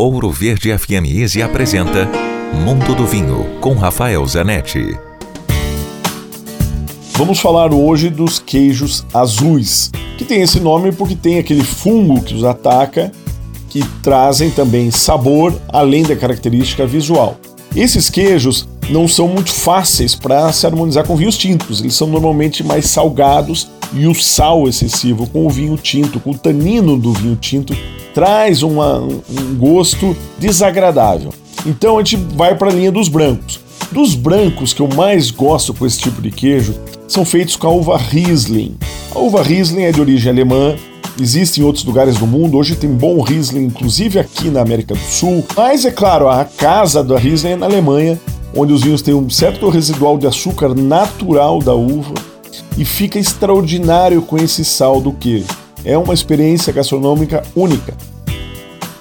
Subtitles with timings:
[0.00, 2.08] Ouro Verde FM Easy apresenta
[2.54, 4.96] Mundo do Vinho com Rafael Zanetti.
[7.14, 12.32] Vamos falar hoje dos queijos azuis, que tem esse nome porque tem aquele fungo que
[12.32, 13.10] os ataca,
[13.68, 17.36] que trazem também sabor além da característica visual.
[17.74, 22.62] Esses queijos não são muito fáceis para se harmonizar com vinhos tintos, eles são normalmente
[22.62, 27.34] mais salgados e o sal excessivo com o vinho tinto, com o tanino do vinho
[27.34, 27.76] tinto
[28.18, 31.32] traz uma, um gosto desagradável.
[31.64, 33.60] Então a gente vai para a linha dos brancos.
[33.92, 36.74] Dos brancos que eu mais gosto com esse tipo de queijo
[37.06, 38.76] são feitos com a uva Riesling.
[39.14, 40.74] A uva Riesling é de origem alemã,
[41.20, 42.58] existe em outros lugares do mundo.
[42.58, 45.44] Hoje tem bom Riesling, inclusive aqui na América do Sul.
[45.56, 48.18] Mas é claro, a casa da Riesling é na Alemanha,
[48.52, 52.14] onde os vinhos têm um certo residual de açúcar natural da uva
[52.76, 55.46] e fica extraordinário com esse sal do queijo.
[55.84, 57.96] É uma experiência gastronômica única.